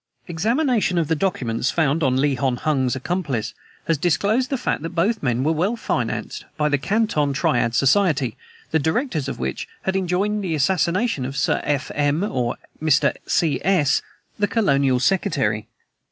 "Examination 0.27 0.97
of 0.97 1.09
the 1.09 1.15
documents 1.15 1.69
found 1.69 2.01
on 2.01 2.17
Li 2.19 2.33
Hon 2.33 2.55
Hung's 2.57 2.95
accomplice 2.95 3.53
has 3.85 3.99
disclosed 3.99 4.49
the 4.49 4.57
fact 4.57 4.81
that 4.81 4.95
both 4.95 5.21
men 5.21 5.43
were 5.43 5.51
well 5.51 5.75
financed 5.75 6.43
by 6.57 6.69
the 6.69 6.79
Canton 6.79 7.33
Triad 7.33 7.75
Society, 7.75 8.35
the 8.71 8.79
directors 8.79 9.27
of 9.27 9.37
which 9.37 9.67
had 9.83 9.95
enjoined 9.95 10.43
the 10.43 10.55
assassination 10.55 11.23
of 11.23 11.37
Sir 11.37 11.61
F. 11.63 11.91
M. 11.93 12.23
or 12.23 12.55
Mr. 12.81 13.15
C. 13.27 13.61
S., 13.63 14.01
the 14.39 14.47
Colonial 14.47 14.99
Secretary. 14.99 15.67